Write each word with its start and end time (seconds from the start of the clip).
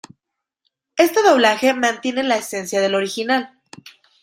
Este 0.97 1.21
doblaje 1.21 1.75
mantiene 1.75 2.23
la 2.23 2.35
esencia 2.37 2.81
del 2.81 2.95
original. 2.95 3.61